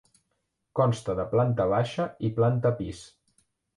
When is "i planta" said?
2.29-2.73